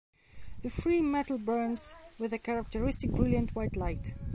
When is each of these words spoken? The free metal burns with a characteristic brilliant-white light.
The 0.63 0.71
free 0.71 1.01
metal 1.03 1.37
burns 1.37 1.93
with 2.19 2.33
a 2.33 2.39
characteristic 2.39 3.11
brilliant-white 3.11 3.75
light. 3.77 4.15